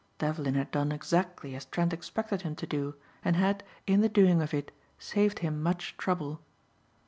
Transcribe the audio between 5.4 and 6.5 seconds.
him much trouble.